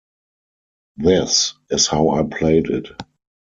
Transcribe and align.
This 0.97 1.53
is 1.69 1.85
how 1.85 2.09
I 2.09 2.23
played 2.23 2.71
it. 2.71 2.87